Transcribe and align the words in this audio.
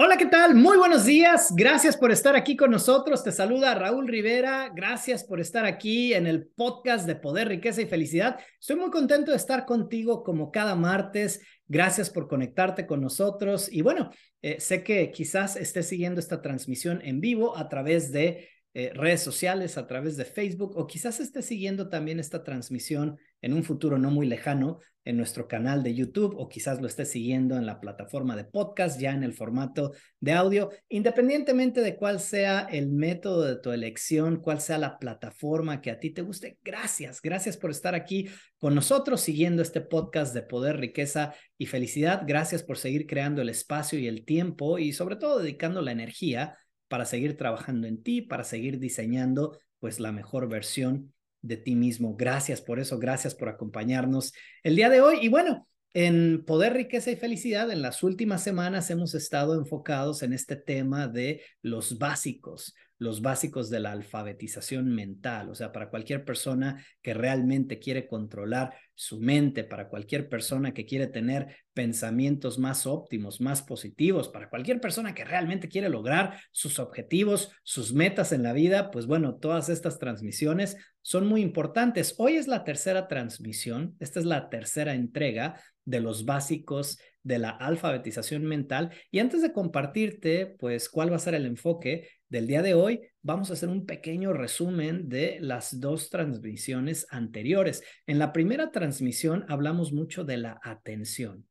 Hola, 0.00 0.16
¿qué 0.16 0.26
tal? 0.26 0.54
Muy 0.54 0.78
buenos 0.78 1.06
días. 1.06 1.52
Gracias 1.56 1.96
por 1.96 2.12
estar 2.12 2.36
aquí 2.36 2.54
con 2.54 2.70
nosotros. 2.70 3.24
Te 3.24 3.32
saluda 3.32 3.74
Raúl 3.74 4.06
Rivera. 4.06 4.70
Gracias 4.72 5.24
por 5.24 5.40
estar 5.40 5.64
aquí 5.64 6.14
en 6.14 6.28
el 6.28 6.46
podcast 6.46 7.04
de 7.04 7.16
Poder, 7.16 7.48
Riqueza 7.48 7.82
y 7.82 7.86
Felicidad. 7.86 8.38
Estoy 8.60 8.76
muy 8.76 8.90
contento 8.90 9.32
de 9.32 9.36
estar 9.36 9.66
contigo 9.66 10.22
como 10.22 10.52
cada 10.52 10.76
martes. 10.76 11.40
Gracias 11.66 12.10
por 12.10 12.28
conectarte 12.28 12.86
con 12.86 13.00
nosotros. 13.00 13.68
Y 13.72 13.82
bueno, 13.82 14.10
eh, 14.40 14.60
sé 14.60 14.84
que 14.84 15.10
quizás 15.10 15.56
estés 15.56 15.88
siguiendo 15.88 16.20
esta 16.20 16.42
transmisión 16.42 17.00
en 17.02 17.20
vivo 17.20 17.56
a 17.56 17.68
través 17.68 18.12
de 18.12 18.48
eh, 18.74 18.92
redes 18.94 19.22
sociales, 19.22 19.76
a 19.78 19.88
través 19.88 20.16
de 20.16 20.24
Facebook, 20.24 20.76
o 20.76 20.86
quizás 20.86 21.18
estés 21.18 21.46
siguiendo 21.46 21.88
también 21.88 22.20
esta 22.20 22.44
transmisión 22.44 23.18
en 23.42 23.52
un 23.52 23.64
futuro 23.64 23.98
no 23.98 24.10
muy 24.10 24.26
lejano 24.26 24.80
en 25.08 25.16
nuestro 25.16 25.48
canal 25.48 25.82
de 25.82 25.94
YouTube 25.94 26.34
o 26.36 26.50
quizás 26.50 26.82
lo 26.82 26.86
estés 26.86 27.10
siguiendo 27.10 27.56
en 27.56 27.64
la 27.64 27.80
plataforma 27.80 28.36
de 28.36 28.44
podcast 28.44 29.00
ya 29.00 29.12
en 29.12 29.22
el 29.22 29.32
formato 29.32 29.92
de 30.20 30.32
audio, 30.32 30.68
independientemente 30.90 31.80
de 31.80 31.96
cuál 31.96 32.20
sea 32.20 32.68
el 32.70 32.90
método 32.90 33.42
de 33.44 33.56
tu 33.56 33.70
elección, 33.70 34.36
cuál 34.36 34.60
sea 34.60 34.76
la 34.76 34.98
plataforma 34.98 35.80
que 35.80 35.90
a 35.90 35.98
ti 35.98 36.10
te 36.10 36.20
guste. 36.20 36.58
Gracias, 36.62 37.22
gracias 37.22 37.56
por 37.56 37.70
estar 37.70 37.94
aquí 37.94 38.28
con 38.58 38.74
nosotros 38.74 39.22
siguiendo 39.22 39.62
este 39.62 39.80
podcast 39.80 40.34
de 40.34 40.42
poder, 40.42 40.76
riqueza 40.76 41.32
y 41.56 41.64
felicidad. 41.64 42.24
Gracias 42.26 42.62
por 42.62 42.76
seguir 42.76 43.06
creando 43.06 43.40
el 43.40 43.48
espacio 43.48 43.98
y 43.98 44.08
el 44.08 44.26
tiempo 44.26 44.78
y 44.78 44.92
sobre 44.92 45.16
todo 45.16 45.38
dedicando 45.38 45.80
la 45.80 45.92
energía 45.92 46.58
para 46.86 47.06
seguir 47.06 47.34
trabajando 47.38 47.86
en 47.86 48.02
ti, 48.02 48.20
para 48.20 48.44
seguir 48.44 48.78
diseñando 48.78 49.58
pues 49.78 50.00
la 50.00 50.12
mejor 50.12 50.50
versión 50.50 51.14
de 51.42 51.56
ti 51.56 51.76
mismo. 51.76 52.16
Gracias 52.16 52.60
por 52.60 52.80
eso, 52.80 52.98
gracias 52.98 53.34
por 53.34 53.48
acompañarnos 53.48 54.32
el 54.62 54.76
día 54.76 54.90
de 54.90 55.00
hoy. 55.00 55.18
Y 55.22 55.28
bueno, 55.28 55.66
en 55.94 56.44
Poder, 56.44 56.74
Riqueza 56.74 57.10
y 57.10 57.16
Felicidad, 57.16 57.70
en 57.70 57.82
las 57.82 58.02
últimas 58.02 58.42
semanas 58.42 58.90
hemos 58.90 59.14
estado 59.14 59.54
enfocados 59.54 60.22
en 60.22 60.32
este 60.32 60.56
tema 60.56 61.08
de 61.08 61.42
los 61.62 61.98
básicos, 61.98 62.74
los 62.98 63.22
básicos 63.22 63.70
de 63.70 63.80
la 63.80 63.92
alfabetización 63.92 64.92
mental, 64.94 65.48
o 65.50 65.54
sea, 65.54 65.72
para 65.72 65.88
cualquier 65.88 66.24
persona 66.24 66.84
que 67.00 67.14
realmente 67.14 67.78
quiere 67.78 68.06
controlar 68.08 68.74
su 68.94 69.20
mente, 69.20 69.62
para 69.62 69.88
cualquier 69.88 70.28
persona 70.28 70.74
que 70.74 70.84
quiere 70.84 71.06
tener 71.06 71.56
pensamientos 71.72 72.58
más 72.58 72.86
óptimos, 72.86 73.40
más 73.40 73.62
positivos, 73.62 74.28
para 74.28 74.50
cualquier 74.50 74.80
persona 74.80 75.14
que 75.14 75.24
realmente 75.24 75.68
quiere 75.68 75.88
lograr 75.88 76.40
sus 76.50 76.80
objetivos, 76.80 77.52
sus 77.62 77.92
metas 77.92 78.32
en 78.32 78.42
la 78.42 78.52
vida, 78.52 78.90
pues 78.90 79.06
bueno, 79.06 79.36
todas 79.36 79.68
estas 79.68 80.00
transmisiones 80.00 80.76
son 81.00 81.26
muy 81.26 81.40
importantes. 81.40 82.16
Hoy 82.18 82.34
es 82.34 82.48
la 82.48 82.64
tercera 82.64 83.06
transmisión, 83.06 83.94
esta 84.00 84.18
es 84.18 84.26
la 84.26 84.48
tercera 84.48 84.94
entrega 84.94 85.60
de 85.84 86.00
los 86.00 86.24
básicos 86.24 86.98
de 87.22 87.38
la 87.38 87.50
alfabetización 87.50 88.44
mental. 88.44 88.90
Y 89.10 89.20
antes 89.20 89.42
de 89.42 89.52
compartirte, 89.52 90.46
pues, 90.58 90.88
cuál 90.88 91.12
va 91.12 91.16
a 91.16 91.20
ser 91.20 91.34
el 91.34 91.46
enfoque 91.46 92.08
del 92.28 92.46
día 92.46 92.62
de 92.62 92.74
hoy, 92.74 93.00
vamos 93.22 93.50
a 93.50 93.54
hacer 93.54 93.68
un 93.68 93.86
pequeño 93.86 94.32
resumen 94.32 95.08
de 95.08 95.38
las 95.40 95.80
dos 95.80 96.10
transmisiones 96.10 97.06
anteriores. 97.10 97.82
En 98.06 98.18
la 98.18 98.32
primera 98.32 98.70
transmisión 98.70 99.44
hablamos 99.48 99.92
mucho 99.92 100.24
de 100.24 100.36
la 100.36 100.60
atención. 100.62 101.46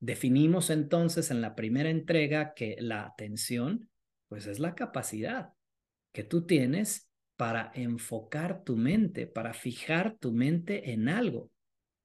Definimos 0.00 0.70
entonces 0.70 1.30
en 1.30 1.40
la 1.40 1.54
primera 1.54 1.90
entrega 1.90 2.54
que 2.54 2.76
la 2.78 3.04
atención, 3.04 3.88
pues, 4.28 4.46
es 4.46 4.58
la 4.58 4.74
capacidad 4.74 5.50
que 6.12 6.24
tú 6.24 6.46
tienes 6.46 7.10
para 7.36 7.72
enfocar 7.74 8.62
tu 8.62 8.76
mente, 8.76 9.26
para 9.26 9.54
fijar 9.54 10.16
tu 10.18 10.32
mente 10.32 10.92
en 10.92 11.08
algo. 11.08 11.50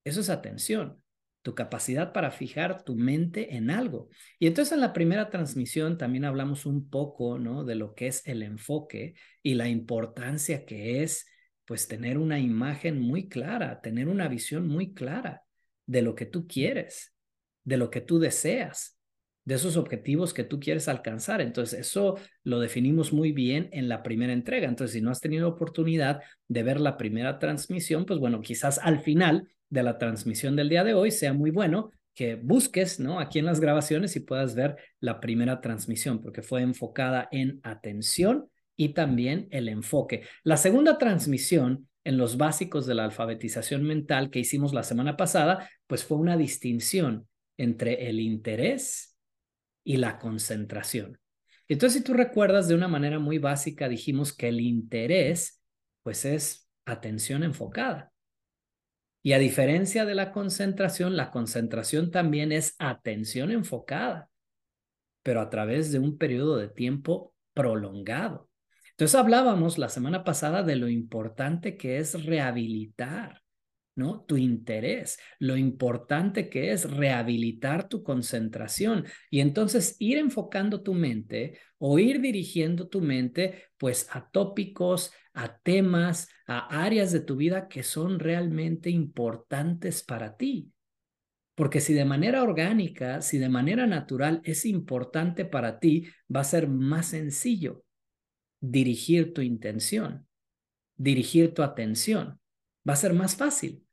Eso 0.04 0.22
es 0.22 0.30
atención 0.30 1.02
tu 1.50 1.56
capacidad 1.56 2.14
para 2.14 2.30
fijar 2.30 2.84
tu 2.84 2.96
mente 2.96 3.56
en 3.56 3.72
algo. 3.72 4.10
Y 4.38 4.46
entonces 4.46 4.72
en 4.74 4.82
la 4.82 4.94
primera 4.94 5.32
transmisión 5.32 5.98
también 5.98 6.26
hablamos 6.26 6.68
un 6.68 6.92
poco, 6.92 7.40
¿no? 7.40 7.64
De 7.64 7.74
lo 7.74 7.96
que 7.96 8.06
es 8.06 8.22
el 8.28 8.44
enfoque 8.44 9.16
y 9.42 9.56
la 9.56 9.68
importancia 9.68 10.64
que 10.64 11.02
es, 11.02 11.26
pues, 11.66 11.88
tener 11.88 12.20
una 12.20 12.40
imagen 12.40 13.02
muy 13.02 13.28
clara, 13.28 13.82
tener 13.82 14.10
una 14.10 14.28
visión 14.28 14.68
muy 14.68 14.94
clara 14.94 15.42
de 15.88 16.04
lo 16.04 16.14
que 16.14 16.28
tú 16.28 16.46
quieres, 16.48 17.16
de 17.64 17.78
lo 17.78 17.90
que 17.90 18.02
tú 18.02 18.20
deseas, 18.20 19.00
de 19.44 19.56
esos 19.56 19.76
objetivos 19.76 20.36
que 20.36 20.44
tú 20.44 20.60
quieres 20.60 20.88
alcanzar. 20.88 21.42
Entonces, 21.42 21.80
eso 21.80 22.20
lo 22.44 22.60
definimos 22.60 23.12
muy 23.12 23.32
bien 23.32 23.70
en 23.72 23.90
la 23.90 24.04
primera 24.04 24.34
entrega. 24.34 24.68
Entonces, 24.68 24.94
si 24.94 25.02
no 25.02 25.10
has 25.10 25.20
tenido 25.20 25.50
oportunidad 25.50 26.22
de 26.48 26.62
ver 26.62 26.80
la 26.80 26.96
primera 26.96 27.40
transmisión, 27.40 28.06
pues 28.06 28.20
bueno, 28.20 28.40
quizás 28.40 28.78
al 28.78 29.00
final 29.00 29.50
de 29.70 29.84
la 29.84 29.98
transmisión 29.98 30.56
del 30.56 30.70
día 30.70 30.84
de 30.84 30.94
hoy, 30.94 31.12
sea 31.12 31.34
muy 31.34 31.52
bueno 31.52 31.92
que 32.16 32.36
busques, 32.36 33.00
¿no? 33.00 33.20
Aquí 33.20 33.40
en 33.40 33.46
las 33.46 33.60
grabaciones 33.60 34.16
y 34.16 34.20
puedas 34.20 34.54
ver 34.56 34.76
la 35.00 35.20
primera 35.22 35.62
transmisión, 35.62 36.22
porque 36.22 36.42
fue 36.42 36.62
enfocada 36.62 37.30
en 37.32 37.60
atención 37.64 38.50
y 38.76 38.90
también 38.90 39.48
el 39.52 39.70
enfoque. 39.70 40.24
La 40.44 40.58
segunda 40.58 40.98
transmisión 40.98 41.88
en 42.04 42.18
los 42.18 42.38
básicos 42.38 42.86
de 42.86 42.96
la 42.96 43.06
alfabetización 43.06 43.84
mental 43.84 44.32
que 44.32 44.40
hicimos 44.40 44.74
la 44.74 44.84
semana 44.84 45.16
pasada, 45.16 45.70
pues 45.88 46.04
fue 46.04 46.18
una 46.18 46.38
distinción 46.38 47.28
entre 47.58 48.10
el 48.10 48.20
interés 48.20 49.18
y 49.84 49.98
la 49.98 50.18
concentración. 50.18 51.20
Entonces, 51.68 52.00
si 52.00 52.04
tú 52.04 52.14
recuerdas 52.14 52.68
de 52.68 52.76
una 52.76 52.88
manera 52.88 53.20
muy 53.20 53.38
básica, 53.38 53.88
dijimos 53.88 54.34
que 54.34 54.48
el 54.48 54.60
interés, 54.60 55.62
pues 56.04 56.26
es 56.26 56.68
atención 56.86 57.44
enfocada. 57.44 58.12
Y 59.22 59.34
a 59.34 59.40
diferencia 59.40 60.06
de 60.06 60.16
la 60.16 60.32
concentración, 60.32 61.18
la 61.18 61.32
concentración 61.32 62.12
también 62.12 62.52
es 62.52 62.76
atención 62.80 63.52
enfocada, 63.52 64.30
pero 65.24 65.42
a 65.42 65.50
través 65.50 65.92
de 65.92 66.00
un 66.00 66.18
periodo 66.18 66.58
de 66.58 66.70
tiempo 66.70 67.34
prolongado. 67.54 68.50
Entonces 68.92 69.16
hablábamos 69.16 69.78
la 69.78 69.90
semana 69.90 70.24
pasada 70.24 70.64
de 70.64 70.76
lo 70.76 70.88
importante 70.88 71.78
que 71.78 72.00
es 72.00 72.26
rehabilitar 72.26 73.42
¿no? 74.00 74.26
Tu 74.28 74.38
interés, 74.38 75.20
lo 75.38 75.58
importante 75.58 76.50
que 76.50 76.72
es 76.72 76.90
rehabilitar 76.90 77.88
tu 77.88 78.02
concentración 78.02 79.06
y 79.30 79.42
entonces 79.42 79.96
ir 80.00 80.18
enfocando 80.18 80.82
tu 80.82 80.96
mente 80.96 81.60
o 81.78 82.00
ir 82.00 82.22
dirigiendo 82.22 82.88
tu 82.88 83.02
mente 83.02 83.66
pues 83.78 84.08
a 84.12 84.30
tópicos, 84.32 85.12
a 85.34 85.60
temas, 85.60 86.28
a 86.48 86.84
áreas 86.84 87.12
de 87.12 87.20
tu 87.20 87.36
vida 87.36 87.68
que 87.68 87.84
son 87.84 88.20
realmente 88.20 88.90
importantes 88.90 90.02
para 90.02 90.36
ti. 90.36 90.72
Porque 91.56 91.82
si 91.82 91.94
de 91.94 92.06
manera 92.06 92.42
orgánica, 92.42 93.22
si 93.22 93.38
de 93.38 93.50
manera 93.50 93.86
natural 93.86 94.42
es 94.46 94.66
importante 94.66 95.46
para 95.46 95.80
ti, 95.80 96.08
va 96.34 96.40
a 96.40 96.46
ser 96.46 96.68
más 96.70 97.08
sencillo 97.08 97.84
dirigir 98.62 99.34
tu 99.34 99.42
intención, 99.42 100.28
dirigir 100.96 101.54
tu 101.54 101.64
atención. 101.64 102.40
Va 102.88 102.94
a 102.94 102.98
ser 102.98 103.14
más 103.14 103.36
fácil. 103.36 103.86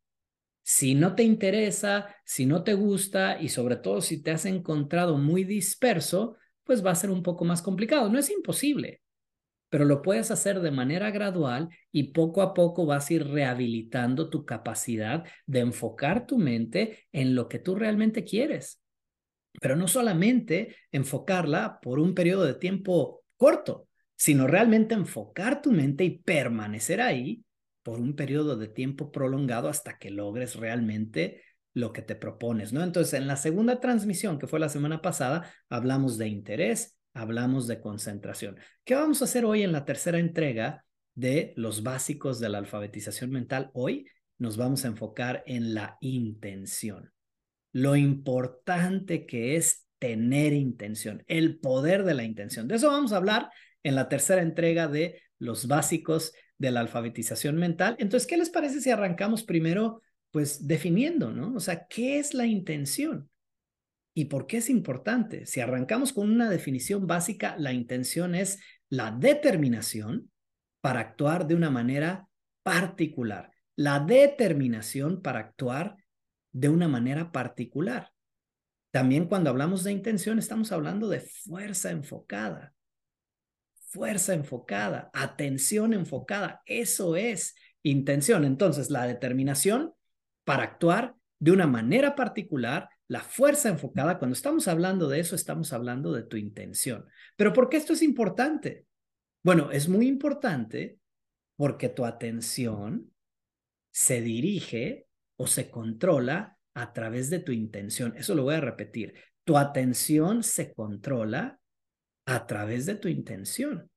Si 0.69 0.97
no 0.97 1.15
te 1.15 1.23
interesa, 1.23 2.17
si 2.25 2.45
no 2.45 2.65
te 2.65 2.75
gusta 2.75 3.41
y 3.41 3.51
sobre 3.51 3.77
todo 3.77 4.01
si 4.01 4.21
te 4.21 4.33
has 4.33 4.47
encontrado 4.47 5.17
muy 5.17 5.45
disperso, 5.45 6.35
pues 6.65 6.85
va 6.85 6.91
a 6.91 6.97
ser 6.97 7.11
un 7.11 7.23
poco 7.23 7.45
más 7.45 7.63
complicado. 7.63 8.09
No 8.11 8.19
es 8.19 8.31
imposible, 8.31 9.01
pero 9.69 9.85
lo 9.85 10.03
puedes 10.03 10.33
hacer 10.33 10.59
de 10.59 10.73
manera 10.73 11.13
gradual 11.13 11.69
y 11.93 12.11
poco 12.13 12.43
a 12.43 12.53
poco 12.53 12.85
vas 12.85 13.09
a 13.09 13.15
ir 13.15 13.29
rehabilitando 13.29 14.29
tu 14.29 14.45
capacidad 14.45 15.25
de 15.47 15.61
enfocar 15.61 16.27
tu 16.27 16.37
mente 16.37 17.07
en 17.13 17.37
lo 17.37 17.49
que 17.49 17.61
tú 17.61 17.77
realmente 17.77 18.25
quieres. 18.25 18.83
Pero 19.61 19.77
no 19.77 19.87
solamente 19.87 20.75
enfocarla 20.91 21.79
por 21.81 22.01
un 22.01 22.13
periodo 22.13 22.45
de 22.45 22.55
tiempo 22.55 23.23
corto, 23.37 23.87
sino 24.17 24.49
realmente 24.49 24.97
enfocar 24.97 25.63
tu 25.63 25.71
mente 25.71 26.03
y 26.03 26.19
permanecer 26.19 27.01
ahí 27.01 27.46
por 27.87 28.01
un 28.01 28.17
periodo 28.17 28.57
de 28.57 28.67
tiempo 28.67 29.13
prolongado 29.13 29.69
hasta 29.69 29.97
que 29.97 30.11
logres 30.11 30.57
realmente 30.57 31.45
lo 31.73 31.93
que 31.93 32.03
te 32.03 32.17
propones, 32.17 32.73
¿no? 32.73 32.83
Entonces, 32.83 33.15
en 33.15 33.29
la 33.29 33.37
segunda 33.37 33.79
transmisión, 33.79 34.41
que 34.41 34.49
fue 34.49 34.59
la 34.59 34.69
semana 34.69 35.01
pasada, 35.01 35.49
hablamos 35.69 36.19
de 36.19 36.27
interés, 36.27 36.99
hablamos 37.15 37.69
de 37.69 37.81
concentración. 37.81 38.59
¿Qué 38.85 38.97
vamos 38.97 39.23
a 39.23 39.27
hacer 39.27 39.45
hoy 39.45 39.63
en 39.63 39.71
la 39.71 39.85
tercera 39.85 40.19
entrega 40.19 40.85
de 41.15 41.53
los 41.55 41.85
básicos 41.85 42.41
de 42.41 42.49
la 42.49 42.59
alfabetización 42.59 43.31
mental? 43.31 43.71
Hoy 43.73 44.09
nos 44.37 44.57
vamos 44.57 44.85
a 44.85 44.89
enfocar 44.89 45.45
en 45.47 45.73
la 45.73 45.97
intención. 46.01 47.13
Lo 47.71 47.95
importante 47.95 49.27
que 49.27 49.55
es 49.55 49.87
tener 50.01 50.55
intención, 50.55 51.23
el 51.29 51.61
poder 51.61 52.03
de 52.03 52.15
la 52.15 52.25
intención. 52.25 52.67
De 52.67 52.75
eso 52.75 52.91
vamos 52.91 53.13
a 53.13 53.19
hablar 53.19 53.49
en 53.85 53.95
la 53.95 54.09
tercera 54.09 54.43
entrega 54.43 54.89
de 54.89 55.23
los 55.39 55.69
básicos 55.69 56.33
de 56.59 56.71
la 56.71 56.81
alfabetización 56.81 57.57
mental. 57.57 57.97
Entonces, 57.99 58.27
¿qué 58.27 58.37
les 58.37 58.51
parece 58.51 58.81
si 58.81 58.91
arrancamos 58.91 59.43
primero, 59.43 60.01
pues, 60.31 60.67
definiendo, 60.67 61.33
¿no? 61.33 61.55
O 61.55 61.61
sea, 61.61 61.87
¿qué 61.87 62.19
es 62.19 62.35
la 62.35 62.47
intención? 62.47 63.31
¿Y 64.15 64.27
por 64.27 64.47
qué 64.47 64.59
es 64.59 64.71
importante? 64.71 65.45
Si 65.47 65.61
arrancamos 65.61 66.13
con 66.13 66.31
una 66.31 66.49
definición 66.49 67.07
básica, 67.07 67.55
la 67.59 67.73
intención 67.73 68.35
es 68.35 68.59
la 68.89 69.11
determinación 69.11 70.31
para 70.81 71.01
actuar 71.01 71.47
de 71.47 71.55
una 71.55 71.71
manera 71.71 72.29
particular. 72.63 73.53
La 73.75 74.01
determinación 74.01 75.21
para 75.21 75.41
actuar 75.41 75.97
de 76.53 76.71
una 76.71 76.89
manera 76.89 77.31
particular. 77.31 78.13
También 78.91 79.27
cuando 79.27 79.51
hablamos 79.51 79.85
de 79.85 79.93
intención, 79.93 80.39
estamos 80.39 80.73
hablando 80.73 81.09
de 81.09 81.21
fuerza 81.21 81.91
enfocada. 81.91 82.73
Fuerza 83.97 84.35
enfocada, 84.35 85.09
atención 85.15 85.95
enfocada. 85.95 86.61
Eso 86.67 87.17
es 87.17 87.55
intención. 87.83 88.45
Entonces, 88.45 88.91
la 88.91 89.07
determinación 89.07 89.95
para 90.45 90.65
actuar 90.65 91.15
de 91.39 91.53
una 91.53 91.67
manera 91.67 92.15
particular, 92.15 92.91
la 93.09 93.21
fuerza 93.21 93.71
enfocada, 93.71 94.19
cuando 94.19 94.35
estamos 94.35 94.69
hablando 94.69 95.09
de 95.09 95.21
eso, 95.21 95.35
estamos 95.35 95.73
hablando 95.73 96.13
de 96.13 96.25
tu 96.25 96.37
intención. 96.37 97.07
Pero 97.37 97.55
¿por 97.55 97.71
qué 97.71 97.79
esto 97.79 97.95
es 97.95 98.03
importante? 98.03 98.85
Bueno, 99.43 99.71
es 99.71 99.89
muy 99.89 100.07
importante 100.09 100.99
porque 101.57 101.89
tu 101.89 102.05
atención 102.05 103.15
se 103.93 104.21
dirige 104.21 105.07
o 105.37 105.47
se 105.47 105.71
controla 105.71 106.59
a 106.75 106.93
través 106.93 107.31
de 107.31 107.39
tu 107.39 107.53
intención. 107.53 108.15
Eso 108.15 108.35
lo 108.35 108.43
voy 108.43 108.57
a 108.57 108.61
repetir. 108.61 109.15
Tu 109.45 109.57
atención 109.57 110.43
se 110.43 110.75
controla 110.75 111.61
a 112.27 112.47
través 112.47 112.87
de 112.87 112.97
tu 112.97 113.09
intención. 113.09 113.89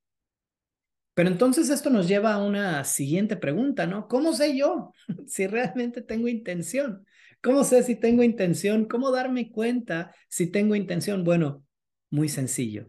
Pero 1.16 1.30
entonces 1.30 1.70
esto 1.70 1.90
nos 1.90 2.08
lleva 2.08 2.34
a 2.34 2.42
una 2.42 2.86
siguiente 2.86 3.36
pregunta, 3.36 3.86
¿no? 3.86 4.08
¿Cómo 4.08 4.31
sé 4.34 4.58
yo 4.58 4.94
si 5.28 5.48
realmente 5.48 6.02
tengo 6.02 6.30
intención? 6.30 7.06
¿Cómo 7.42 7.64
sé 7.64 7.84
si 7.84 7.96
tengo 7.96 8.24
intención? 8.24 8.86
¿Cómo 8.86 9.12
darme 9.12 9.52
cuenta 9.52 10.16
si 10.30 10.48
tengo 10.48 10.76
intención? 10.76 11.24
Bueno, 11.24 11.66
muy 12.10 12.30
sencillo. 12.30 12.88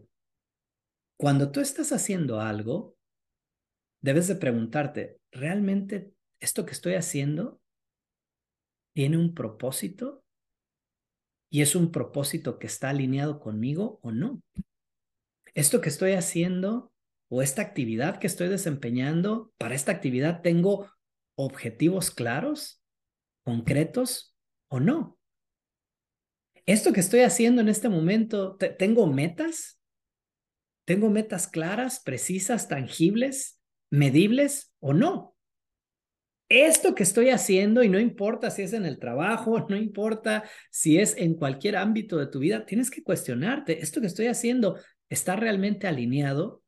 Cuando 1.17 1.51
tú 1.51 1.59
estás 1.59 1.91
haciendo 1.91 2.39
algo, 2.39 2.95
debes 4.01 4.27
de 4.27 4.35
preguntarte, 4.35 5.19
¿realmente 5.31 6.13
esto 6.39 6.65
que 6.65 6.71
estoy 6.71 6.93
haciendo 6.93 7.61
tiene 8.93 9.17
un 9.17 9.33
propósito? 9.33 10.23
¿Y 11.49 11.61
es 11.61 11.75
un 11.75 11.91
propósito 11.91 12.59
que 12.59 12.67
está 12.67 12.89
alineado 12.89 13.39
conmigo 13.39 13.99
o 14.03 14.11
no? 14.11 14.41
¿Esto 15.53 15.81
que 15.81 15.89
estoy 15.89 16.13
haciendo 16.13 16.91
o 17.29 17.41
esta 17.41 17.61
actividad 17.61 18.19
que 18.19 18.27
estoy 18.27 18.47
desempeñando, 18.47 19.53
para 19.57 19.75
esta 19.75 19.91
actividad 19.91 20.41
tengo 20.41 20.89
objetivos 21.35 22.11
claros, 22.11 22.81
concretos 23.43 24.35
o 24.69 24.79
no? 24.79 25.17
¿Esto 26.65 26.93
que 26.93 26.99
estoy 26.99 27.21
haciendo 27.21 27.61
en 27.61 27.69
este 27.69 27.89
momento, 27.89 28.55
tengo 28.55 29.07
metas? 29.07 29.79
¿Tengo 30.85 31.09
metas 31.09 31.47
claras, 31.47 32.01
precisas, 32.01 32.67
tangibles, 32.67 33.59
medibles 33.89 34.73
o 34.79 34.93
no? 34.93 35.31
esto 36.51 36.93
que 36.95 37.03
estoy 37.03 37.29
haciendo, 37.29 37.81
y 37.81 37.87
no 37.89 37.97
importa 37.97 38.51
si 38.51 38.63
es 38.63 38.73
en 38.73 38.85
el 38.85 38.99
trabajo, 38.99 39.65
no 39.69 39.77
importa 39.77 40.43
si 40.69 40.97
es 40.97 41.15
en 41.17 41.35
cualquier 41.35 41.77
ámbito 41.77 42.17
de 42.17 42.27
tu 42.27 42.39
vida, 42.39 42.65
tienes 42.65 42.91
que 42.91 43.03
cuestionarte, 43.03 43.81
¿esto 43.81 44.01
que 44.01 44.07
estoy 44.07 44.27
haciendo 44.27 44.77
está 45.11 45.35
realmente 45.35 45.87
alineado 45.87 46.63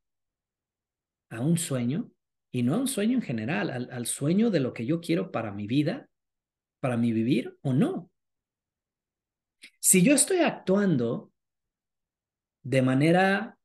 a 1.30 1.40
un 1.40 1.58
sueño? 1.58 2.12
Y 2.52 2.62
no 2.62 2.76
a 2.76 2.78
un 2.78 2.88
sueño 2.88 3.16
en 3.16 3.24
general, 3.24 3.90
al, 3.90 4.06
sueño 4.06 4.52
de 4.52 4.60
lo 4.60 4.74
que 4.74 4.86
yo 4.86 5.02
quiero 5.02 5.32
para 5.32 5.52
mi 5.52 5.66
vida, 5.66 6.08
para 6.80 6.98
mi 6.98 7.12
vivir 7.12 7.58
o 7.62 7.74
no. 7.74 8.12
Si 9.80 10.04
yo 10.04 10.14
estoy 10.14 10.40
actuando 10.40 11.32
de 12.62 12.82
manera 12.82 13.58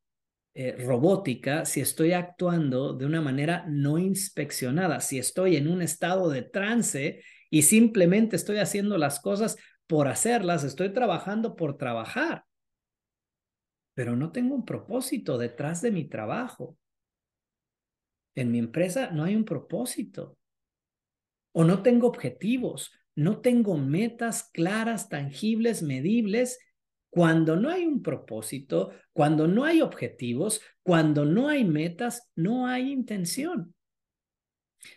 eh, 0.55 0.75
robótica 0.77 1.65
si 1.65 1.79
estoy 1.79 2.13
actuando 2.13 2.93
de 2.93 3.05
una 3.05 3.21
manera 3.21 3.65
no 3.67 3.99
inspeccionada, 3.99 5.01
si 5.01 5.19
estoy 5.19 5.57
en 5.57 5.67
un 5.67 5.81
estado 5.81 6.29
de 6.29 6.41
trance 6.41 7.21
y 7.49 7.61
simplemente 7.61 8.35
estoy 8.35 8.57
haciendo 8.57 8.97
las 8.97 9.19
cosas 9.19 9.57
por 9.87 10.07
hacerlas, 10.07 10.63
estoy 10.63 10.91
trabajando 10.93 11.55
por 11.55 11.77
trabajar, 11.77 12.45
pero 13.99 14.15
no 14.15 14.31
tengo 14.31 14.55
un 14.55 14.63
propósito 14.63 15.37
detrás 15.37 15.81
de 15.81 15.91
mi 15.91 16.05
trabajo. 16.05 16.77
En 18.33 18.49
mi 18.49 18.57
empresa 18.57 19.11
no 19.11 19.25
hay 19.25 19.35
un 19.35 19.43
propósito. 19.43 20.37
O 21.51 21.65
no 21.65 21.83
tengo 21.83 22.07
objetivos, 22.07 22.93
no 23.13 23.41
tengo 23.41 23.77
metas 23.77 24.43
claras, 24.53 25.09
tangibles, 25.09 25.83
medibles 25.83 26.59
cuando 27.09 27.57
no 27.57 27.69
hay 27.69 27.85
un 27.85 28.01
propósito, 28.01 28.93
cuando 29.11 29.49
no 29.49 29.65
hay 29.65 29.81
objetivos, 29.81 30.61
cuando 30.81 31.25
no 31.25 31.49
hay 31.49 31.65
metas, 31.65 32.31
no 32.37 32.67
hay 32.67 32.93
intención. 32.93 33.75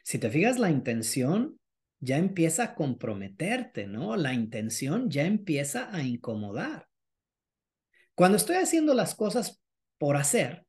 Si 0.04 0.20
te 0.20 0.30
fijas, 0.30 0.60
la 0.60 0.70
intención 0.70 1.58
ya 1.98 2.18
empieza 2.18 2.62
a 2.62 2.74
comprometerte, 2.76 3.88
¿no? 3.88 4.14
La 4.14 4.32
intención 4.32 5.10
ya 5.10 5.24
empieza 5.26 5.92
a 5.92 6.04
incomodar. 6.04 6.91
Cuando 8.14 8.36
estoy 8.36 8.56
haciendo 8.56 8.94
las 8.94 9.14
cosas 9.14 9.62
por 9.98 10.16
hacer 10.16 10.66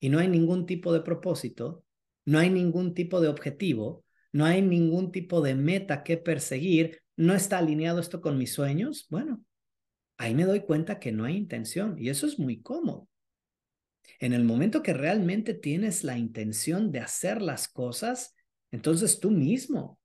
y 0.00 0.08
no 0.08 0.18
hay 0.18 0.28
ningún 0.28 0.66
tipo 0.66 0.92
de 0.92 1.00
propósito, 1.00 1.84
no 2.24 2.38
hay 2.38 2.50
ningún 2.50 2.94
tipo 2.94 3.20
de 3.20 3.28
objetivo, 3.28 4.04
no 4.32 4.44
hay 4.44 4.62
ningún 4.62 5.12
tipo 5.12 5.40
de 5.40 5.54
meta 5.54 6.02
que 6.02 6.16
perseguir, 6.16 7.00
no 7.16 7.34
está 7.34 7.58
alineado 7.58 8.00
esto 8.00 8.20
con 8.20 8.38
mis 8.38 8.52
sueños, 8.52 9.06
bueno, 9.10 9.42
ahí 10.18 10.34
me 10.34 10.44
doy 10.44 10.60
cuenta 10.60 10.98
que 10.98 11.12
no 11.12 11.24
hay 11.24 11.36
intención 11.36 11.96
y 11.98 12.08
eso 12.10 12.26
es 12.26 12.38
muy 12.38 12.60
cómodo. 12.62 13.08
En 14.20 14.32
el 14.32 14.44
momento 14.44 14.82
que 14.82 14.94
realmente 14.94 15.54
tienes 15.54 16.04
la 16.04 16.18
intención 16.18 16.90
de 16.90 17.00
hacer 17.00 17.42
las 17.42 17.68
cosas, 17.68 18.34
entonces 18.70 19.20
tú 19.20 19.30
mismo, 19.30 19.98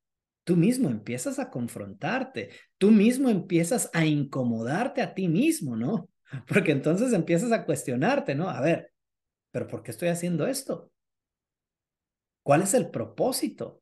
tú 0.44 0.56
mismo 0.56 0.89
empiezas 0.89 1.39
a 1.39 1.50
confrontarte, 1.50 2.50
tú 2.78 2.92
mismo 2.92 3.30
empiezas 3.30 3.89
a 3.94 4.06
incomodarte 4.06 5.01
a 5.01 5.13
ti 5.13 5.28
mismo, 5.28 5.75
¿no? 5.75 6.10
Porque 6.48 6.72
entonces 6.72 7.14
empiezas 7.14 7.52
a 7.52 7.66
cuestionarte, 7.66 8.36
¿no? 8.36 8.50
A 8.50 8.62
ver, 8.62 8.92
pero 9.52 9.68
¿por 9.68 9.84
qué 9.84 9.92
estoy 9.92 10.10
haciendo 10.10 10.48
esto? 10.48 10.92
¿Cuál 12.44 12.62
es 12.62 12.74
el 12.74 12.90
propósito 12.90 13.81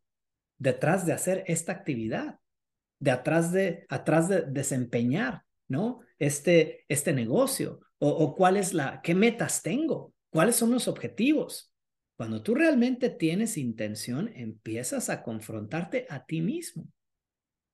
detrás 0.57 1.05
de 1.05 1.13
hacer 1.13 1.43
esta 1.47 1.71
actividad? 1.71 2.39
De 2.99 3.11
atrás 3.11 3.51
de, 3.51 3.85
atrás 3.89 4.29
de 4.29 4.43
desempeñar 4.43 5.43
¿no? 5.71 6.01
Este, 6.19 6.83
este 6.89 7.13
negocio 7.13 7.79
o, 7.97 8.09
o 8.09 8.35
cuál 8.35 8.57
es 8.57 8.73
la, 8.73 9.01
qué 9.01 9.15
metas 9.15 9.63
tengo, 9.63 10.13
cuáles 10.29 10.57
son 10.57 10.71
los 10.71 10.89
objetivos. 10.89 11.73
Cuando 12.17 12.43
tú 12.43 12.53
realmente 12.53 13.09
tienes 13.09 13.57
intención, 13.57 14.29
empiezas 14.35 15.09
a 15.09 15.23
confrontarte 15.23 16.05
a 16.09 16.25
ti 16.25 16.41
mismo. 16.41 16.87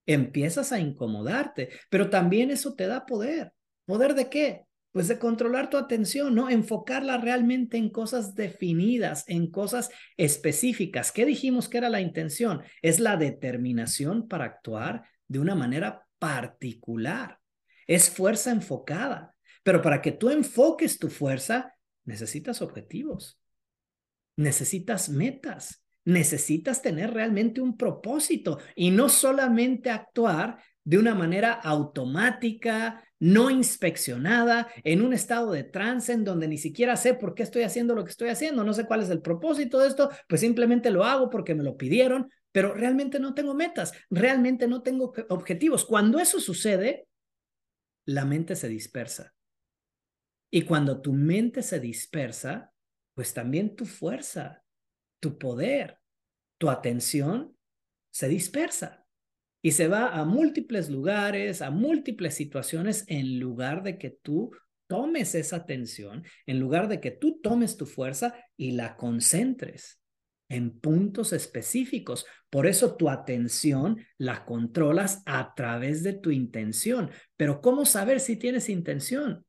Empiezas 0.05 0.71
a 0.71 0.79
incomodarte, 0.79 1.69
pero 1.89 2.09
también 2.09 2.51
eso 2.51 2.75
te 2.75 2.85
da 2.85 3.05
poder. 3.05 3.51
¿Poder 3.87 4.13
de 4.13 4.29
qué? 4.29 4.67
Pues 4.91 5.07
de 5.07 5.17
controlar 5.17 5.71
tu 5.71 5.77
atención, 5.77 6.35
¿no? 6.35 6.47
Enfocarla 6.47 7.17
realmente 7.17 7.77
en 7.77 7.89
cosas 7.89 8.35
definidas, 8.35 9.23
en 9.27 9.49
cosas 9.49 9.89
específicas. 10.15 11.11
¿Qué 11.11 11.25
dijimos 11.25 11.69
que 11.69 11.79
era 11.79 11.89
la 11.89 12.01
intención? 12.01 12.61
Es 12.83 12.99
la 12.99 13.17
determinación 13.17 14.27
para 14.27 14.45
actuar 14.45 15.09
de 15.27 15.39
una 15.39 15.55
manera 15.55 16.05
particular 16.19 17.39
es 17.87 18.09
fuerza 18.09 18.51
enfocada. 18.51 19.33
Pero 19.63 19.81
para 19.81 20.01
que 20.01 20.11
tú 20.11 20.29
enfoques 20.29 20.99
tu 20.99 21.09
fuerza, 21.09 21.73
necesitas 22.05 22.61
objetivos, 22.61 23.39
necesitas 24.35 25.09
metas, 25.09 25.83
necesitas 26.05 26.81
tener 26.81 27.13
realmente 27.13 27.59
un 27.59 27.75
propósito 27.75 28.59
y 28.75 28.91
no 28.91 29.09
solamente 29.09 29.89
actuar 29.89 30.63
de 30.87 30.97
una 30.97 31.13
manera 31.13 31.51
automática, 31.51 33.03
no 33.19 33.49
inspeccionada, 33.49 34.69
en 34.85 35.01
un 35.01 35.11
estado 35.11 35.51
de 35.51 35.65
trance 35.65 36.13
en 36.13 36.23
donde 36.23 36.47
ni 36.47 36.57
siquiera 36.57 36.95
sé 36.95 37.13
por 37.13 37.35
qué 37.35 37.43
estoy 37.43 37.63
haciendo 37.63 37.93
lo 37.93 38.05
que 38.05 38.11
estoy 38.11 38.29
haciendo, 38.29 38.63
no 38.63 38.73
sé 38.73 38.85
cuál 38.85 39.01
es 39.01 39.09
el 39.09 39.21
propósito 39.21 39.79
de 39.79 39.89
esto, 39.89 40.09
pues 40.29 40.39
simplemente 40.39 40.89
lo 40.89 41.03
hago 41.03 41.29
porque 41.29 41.55
me 41.55 41.63
lo 41.65 41.75
pidieron, 41.75 42.31
pero 42.53 42.73
realmente 42.73 43.19
no 43.19 43.33
tengo 43.33 43.53
metas, 43.53 43.91
realmente 44.09 44.65
no 44.65 44.81
tengo 44.81 45.11
objetivos. 45.27 45.83
Cuando 45.83 46.21
eso 46.21 46.39
sucede, 46.39 47.09
la 48.05 48.23
mente 48.23 48.55
se 48.55 48.69
dispersa. 48.69 49.35
Y 50.49 50.61
cuando 50.61 51.01
tu 51.01 51.11
mente 51.11 51.63
se 51.63 51.81
dispersa, 51.81 52.71
pues 53.13 53.33
también 53.33 53.75
tu 53.75 53.85
fuerza, 53.85 54.63
tu 55.19 55.37
poder, 55.37 55.99
tu 56.57 56.69
atención 56.69 57.57
se 58.09 58.29
dispersa 58.29 59.06
y 59.61 59.71
se 59.71 59.87
va 59.87 60.09
a 60.09 60.23
múltiples 60.25 60.89
lugares, 60.89 61.61
a 61.61 61.71
múltiples 61.71 62.35
situaciones 62.35 63.03
en 63.07 63.39
lugar 63.39 63.83
de 63.83 63.97
que 63.97 64.09
tú 64.09 64.51
tomes 64.87 65.35
esa 65.35 65.57
atención, 65.57 66.23
en 66.45 66.59
lugar 66.59 66.87
de 66.87 66.99
que 66.99 67.11
tú 67.11 67.39
tomes 67.41 67.77
tu 67.77 67.85
fuerza 67.85 68.35
y 68.55 68.71
la 68.71 68.95
concentres 68.95 69.99
en 70.49 70.79
puntos 70.79 71.33
específicos. 71.33 72.25
Por 72.49 72.67
eso 72.67 72.95
tu 72.95 73.09
atención 73.09 73.97
la 74.17 74.45
controlas 74.45 75.21
a 75.25 75.53
través 75.55 76.03
de 76.03 76.13
tu 76.13 76.31
intención. 76.31 77.11
Pero 77.35 77.61
¿cómo 77.61 77.85
saber 77.85 78.19
si 78.19 78.37
tienes 78.37 78.69
intención? 78.69 79.45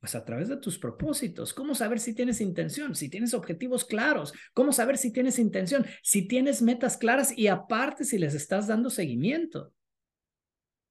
Pues 0.00 0.14
a 0.14 0.24
través 0.24 0.48
de 0.48 0.56
tus 0.56 0.78
propósitos. 0.78 1.52
¿Cómo 1.52 1.74
saber 1.74 2.00
si 2.00 2.14
tienes 2.14 2.40
intención? 2.40 2.94
Si 2.94 3.08
tienes 3.08 3.34
objetivos 3.34 3.84
claros. 3.84 4.32
¿Cómo 4.54 4.72
saber 4.72 4.96
si 4.96 5.12
tienes 5.12 5.38
intención? 5.38 5.86
Si 6.02 6.26
tienes 6.26 6.62
metas 6.62 6.96
claras 6.96 7.36
y 7.36 7.48
aparte 7.48 8.04
si 8.04 8.18
les 8.18 8.34
estás 8.34 8.66
dando 8.66 8.90
seguimiento. 8.90 9.72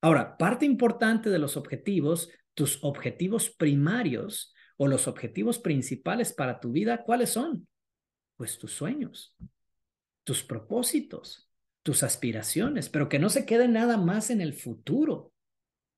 Ahora, 0.01 0.37
parte 0.37 0.65
importante 0.65 1.29
de 1.29 1.39
los 1.39 1.57
objetivos 1.57 2.29
tus 2.59 2.83
objetivos 2.83 3.49
primarios 3.49 4.53
o 4.75 4.87
los 4.87 5.07
objetivos 5.07 5.59
principales 5.59 6.33
para 6.33 6.59
tu 6.59 6.73
vida, 6.73 7.03
¿cuáles 7.05 7.29
son? 7.29 7.69
Pues 8.35 8.57
tus 8.57 8.73
sueños, 8.73 9.33
tus 10.25 10.43
propósitos, 10.43 11.49
tus 11.83 12.03
aspiraciones, 12.03 12.89
pero 12.89 13.07
que 13.07 13.17
no 13.17 13.29
se 13.29 13.45
quede 13.45 13.69
nada 13.69 13.95
más 13.95 14.29
en 14.29 14.41
el 14.41 14.53
futuro, 14.53 15.31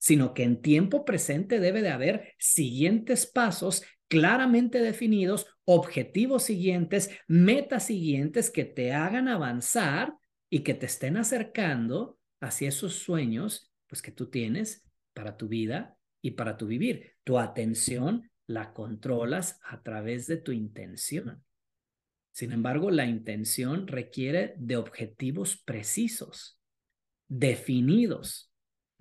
sino 0.01 0.33
que 0.33 0.41
en 0.41 0.63
tiempo 0.63 1.05
presente 1.05 1.59
debe 1.59 1.83
de 1.83 1.91
haber 1.91 2.33
siguientes 2.39 3.27
pasos 3.27 3.83
claramente 4.07 4.79
definidos, 4.79 5.45
objetivos 5.63 6.41
siguientes, 6.41 7.11
metas 7.27 7.85
siguientes 7.85 8.49
que 8.49 8.65
te 8.65 8.93
hagan 8.93 9.27
avanzar 9.27 10.15
y 10.49 10.61
que 10.61 10.73
te 10.73 10.87
estén 10.87 11.17
acercando 11.17 12.17
hacia 12.41 12.69
esos 12.69 12.95
sueños 12.95 13.71
pues 13.85 14.01
que 14.01 14.11
tú 14.11 14.31
tienes 14.31 14.83
para 15.13 15.37
tu 15.37 15.47
vida 15.47 15.95
y 16.19 16.31
para 16.31 16.57
tu 16.57 16.65
vivir. 16.65 17.13
Tu 17.23 17.37
atención 17.37 18.31
la 18.47 18.73
controlas 18.73 19.59
a 19.63 19.83
través 19.83 20.25
de 20.25 20.37
tu 20.37 20.51
intención. 20.51 21.43
Sin 22.31 22.53
embargo, 22.53 22.89
la 22.89 23.05
intención 23.05 23.85
requiere 23.87 24.55
de 24.57 24.77
objetivos 24.77 25.61
precisos, 25.63 26.59
definidos, 27.27 28.50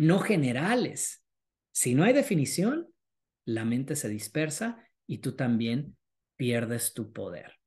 no 0.01 0.19
generales. 0.21 1.23
Si 1.73 1.95
no 1.95 2.05
hay 2.05 2.15
definición, 2.15 2.89
la 3.45 3.67
mente 3.67 3.97
se 3.97 4.09
dispersa 4.09 4.83
y 5.07 5.19
tú 5.19 5.37
también 5.37 5.95
pierdes 6.37 6.95
tu 6.95 7.13
poder. 7.13 7.59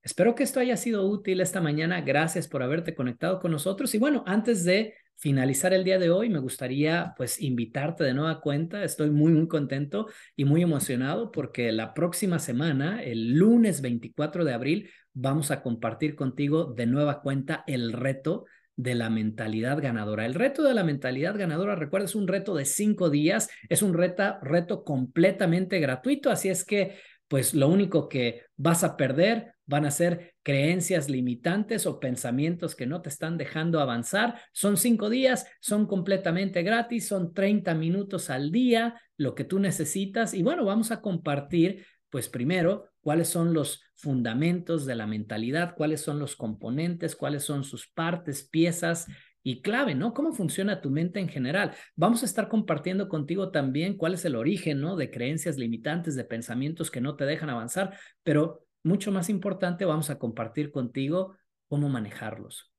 Espero 0.00 0.36
que 0.36 0.44
esto 0.44 0.60
haya 0.60 0.76
sido 0.76 1.04
útil 1.08 1.40
esta 1.40 1.60
mañana. 1.60 2.00
Gracias 2.00 2.46
por 2.46 2.62
haberte 2.62 2.94
conectado 2.94 3.40
con 3.40 3.50
nosotros. 3.50 3.92
Y 3.96 3.98
bueno, 3.98 4.22
antes 4.28 4.62
de 4.64 4.94
finalizar 5.16 5.72
el 5.72 5.82
día 5.82 5.98
de 5.98 6.10
hoy, 6.10 6.28
me 6.28 6.38
gustaría 6.38 7.14
pues 7.16 7.42
invitarte 7.42 8.04
de 8.04 8.14
nueva 8.14 8.40
cuenta. 8.40 8.84
Estoy 8.84 9.10
muy, 9.10 9.32
muy 9.32 9.48
contento 9.48 10.06
y 10.36 10.44
muy 10.44 10.62
emocionado 10.62 11.32
porque 11.32 11.72
la 11.72 11.94
próxima 11.94 12.38
semana, 12.38 13.02
el 13.02 13.32
lunes 13.32 13.80
24 13.80 14.44
de 14.44 14.52
abril, 14.52 14.90
vamos 15.14 15.50
a 15.50 15.62
compartir 15.62 16.14
contigo 16.14 16.64
de 16.64 16.86
nueva 16.86 17.22
cuenta 17.22 17.64
el 17.66 17.92
reto 17.92 18.44
de 18.76 18.94
la 18.94 19.10
mentalidad 19.10 19.80
ganadora. 19.80 20.26
El 20.26 20.34
reto 20.34 20.62
de 20.62 20.74
la 20.74 20.84
mentalidad 20.84 21.36
ganadora, 21.36 21.74
recuerda, 21.74 22.06
es 22.06 22.14
un 22.14 22.28
reto 22.28 22.54
de 22.54 22.64
cinco 22.64 23.10
días, 23.10 23.48
es 23.68 23.82
un 23.82 23.94
reto, 23.94 24.84
completamente 24.84 25.78
gratuito, 25.78 26.30
así 26.30 26.48
es 26.48 26.64
que 26.64 26.96
pues 27.28 27.54
lo 27.54 27.68
único 27.68 28.08
que 28.08 28.42
vas 28.56 28.84
a 28.84 28.96
perder 28.96 29.54
van 29.64 29.86
a 29.86 29.90
ser 29.90 30.34
creencias 30.42 31.08
limitantes 31.08 31.86
o 31.86 31.98
pensamientos 31.98 32.74
que 32.74 32.86
no 32.86 33.00
te 33.00 33.08
están 33.08 33.38
dejando 33.38 33.80
avanzar. 33.80 34.38
Son 34.52 34.76
cinco 34.76 35.08
días, 35.08 35.46
son 35.60 35.86
completamente 35.86 36.62
gratis, 36.62 37.08
son 37.08 37.32
30 37.32 37.74
minutos 37.74 38.28
al 38.28 38.52
día, 38.52 39.00
lo 39.16 39.34
que 39.34 39.44
tú 39.44 39.60
necesitas. 39.60 40.34
Y 40.34 40.42
bueno, 40.42 40.66
vamos 40.66 40.90
a 40.90 41.00
compartir, 41.00 41.86
pues 42.12 42.28
primero, 42.28 42.90
cuáles 43.00 43.28
son 43.28 43.54
los 43.54 43.82
fundamentos 43.94 44.84
de 44.84 44.94
la 44.94 45.06
mentalidad, 45.06 45.74
cuáles 45.74 46.02
son 46.02 46.18
los 46.18 46.36
componentes, 46.36 47.16
cuáles 47.16 47.42
son 47.42 47.64
sus 47.64 47.90
partes, 47.90 48.46
piezas 48.46 49.06
y 49.42 49.62
clave, 49.62 49.94
¿no? 49.94 50.12
¿Cómo 50.12 50.34
funciona 50.34 50.82
tu 50.82 50.90
mente 50.90 51.20
en 51.20 51.30
general? 51.30 51.74
Vamos 51.96 52.22
a 52.22 52.26
estar 52.26 52.48
compartiendo 52.50 53.08
contigo 53.08 53.50
también 53.50 53.96
cuál 53.96 54.12
es 54.12 54.26
el 54.26 54.36
origen, 54.36 54.82
¿no? 54.82 54.94
De 54.94 55.10
creencias 55.10 55.56
limitantes, 55.56 56.14
de 56.14 56.24
pensamientos 56.24 56.90
que 56.90 57.00
no 57.00 57.16
te 57.16 57.24
dejan 57.24 57.48
avanzar, 57.48 57.98
pero 58.22 58.66
mucho 58.84 59.10
más 59.10 59.30
importante, 59.30 59.86
vamos 59.86 60.10
a 60.10 60.18
compartir 60.18 60.70
contigo 60.70 61.34
cómo 61.66 61.88
manejarlos, 61.88 62.74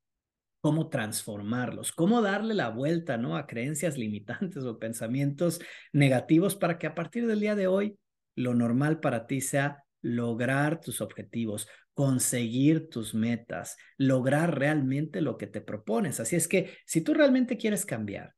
cómo 0.61 0.89
transformarlos, 0.89 1.91
cómo 1.91 2.21
darle 2.21 2.53
la 2.53 2.69
vuelta, 2.69 3.17
¿no? 3.17 3.35
A 3.35 3.47
creencias 3.47 3.97
limitantes 3.97 4.63
o 4.63 4.77
pensamientos 4.77 5.59
negativos 5.91 6.55
para 6.55 6.77
que 6.77 6.85
a 6.85 6.93
partir 6.93 7.25
del 7.25 7.39
día 7.39 7.55
de 7.55 7.65
hoy 7.65 7.97
lo 8.35 8.53
normal 8.53 8.99
para 8.99 9.27
ti 9.27 9.41
sea 9.41 9.83
lograr 10.01 10.81
tus 10.81 11.01
objetivos, 11.01 11.67
conseguir 11.93 12.89
tus 12.89 13.13
metas, 13.13 13.77
lograr 13.97 14.57
realmente 14.57 15.21
lo 15.21 15.37
que 15.37 15.47
te 15.47 15.61
propones. 15.61 16.19
Así 16.19 16.35
es 16.35 16.47
que 16.47 16.77
si 16.85 17.01
tú 17.01 17.13
realmente 17.13 17.57
quieres 17.57 17.85
cambiar, 17.85 18.33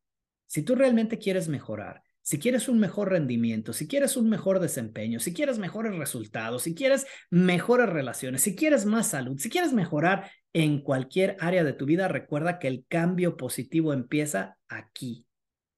si 0.46 0.62
tú 0.62 0.76
realmente 0.76 1.18
quieres 1.18 1.48
mejorar, 1.48 2.04
si 2.22 2.40
quieres 2.40 2.68
un 2.70 2.80
mejor 2.80 3.12
rendimiento, 3.12 3.72
si 3.72 3.88
quieres 3.88 4.18
un 4.18 4.30
mejor 4.30 4.60
desempeño, 4.60 5.20
si 5.20 5.32
quieres 5.32 5.60
mejores 5.60 5.96
resultados, 5.96 6.64
si 6.64 6.74
quieres 6.74 7.06
mejores 7.30 7.88
relaciones, 7.88 8.42
si 8.42 8.56
quieres 8.56 8.86
más 8.86 9.10
salud, 9.10 9.38
si 9.38 9.50
quieres 9.50 9.74
mejorar 9.74 10.32
en 10.52 10.82
cualquier 10.82 11.38
área 11.40 11.64
de 11.64 11.74
tu 11.74 11.86
vida, 11.86 12.08
recuerda 12.08 12.58
que 12.58 12.68
el 12.68 12.86
cambio 12.88 13.38
positivo 13.38 13.94
empieza 13.94 14.58
aquí, 14.68 15.28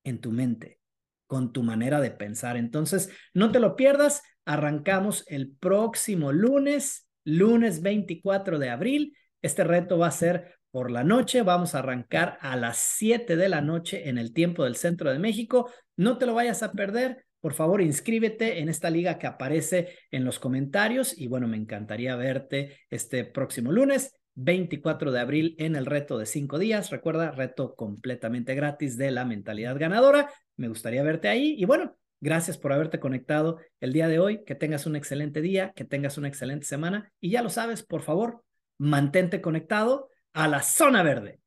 en 0.06 0.22
tu 0.22 0.32
mente, 0.32 0.80
con 1.28 1.54
tu 1.54 1.64
manera 1.64 2.02
de 2.02 2.12
pensar. 2.12 2.58
Entonces, 2.58 3.10
no 3.34 3.52
te 3.52 3.60
lo 3.60 3.76
pierdas. 3.76 4.24
Arrancamos 4.46 5.26
el 5.28 5.52
próximo 5.52 6.32
lunes, 6.32 7.08
lunes 7.24 7.82
24 7.82 8.60
de 8.60 8.70
abril. 8.70 9.18
Este 9.42 9.64
reto 9.64 10.00
va 10.00 10.08
a 10.08 10.12
ser 10.12 10.56
por 10.72 10.90
la 10.90 11.04
noche. 11.04 11.42
Vamos 11.42 11.76
a 11.76 11.80
arrancar 11.80 12.38
a 12.42 12.56
las 12.56 12.78
7 12.78 13.36
de 13.36 13.50
la 13.50 13.62
noche 13.62 14.10
en 14.10 14.18
el 14.18 14.34
tiempo 14.34 14.64
del 14.64 14.76
centro 14.76 15.12
de 15.12 15.20
México. 15.20 15.72
No 15.96 16.18
te 16.18 16.26
lo 16.26 16.34
vayas 16.34 16.64
a 16.64 16.72
perder. 16.72 17.26
Por 17.40 17.54
favor, 17.54 17.82
inscríbete 17.82 18.60
en 18.60 18.70
esta 18.70 18.90
liga 18.90 19.20
que 19.20 19.28
aparece 19.28 19.96
en 20.12 20.26
los 20.26 20.40
comentarios 20.40 21.18
y 21.18 21.28
bueno, 21.28 21.48
me 21.48 21.58
encantaría 21.58 22.16
verte 22.16 22.80
este 22.90 23.26
próximo 23.26 23.72
lunes. 23.72 24.14
24 24.38 25.12
de 25.12 25.20
abril 25.20 25.56
en 25.58 25.75
el 25.75 25.88
reto 25.88 26.17
de 26.17 26.27
cinco 26.27 26.60
días. 26.60 26.91
Recuerda, 26.91 27.32
reto 27.32 27.75
completamente 27.75 28.53
gratis 28.53 28.96
de 28.96 29.10
la 29.10 29.25
mentalidad 29.25 29.77
ganadora. 29.77 30.32
Me 30.56 30.67
gustaría 30.67 31.01
verte 31.01 31.27
ahí. 31.27 31.56
Y 31.58 31.65
bueno, 31.65 31.98
gracias 32.20 32.58
por 32.58 32.72
haberte 32.72 33.00
conectado 33.00 33.58
el 33.79 33.94
día 33.94 34.08
de 34.08 34.20
hoy. 34.20 34.44
Que 34.46 34.53
tengas 34.53 34.86
un 34.86 34.96
excelente 34.96 35.41
día, 35.41 35.74
que 35.75 35.86
tengas 35.86 36.20
una 36.20 36.27
excelente 36.27 36.67
semana. 36.67 37.12
Y 37.20 37.32
ya 37.32 37.41
lo 37.41 37.50
sabes, 37.50 37.82
por 37.82 38.03
favor, 38.03 38.44
mantente 38.77 39.41
conectado 39.41 40.10
a 40.34 40.48
la 40.48 40.62
zona 40.62 41.01
verde. 41.01 41.39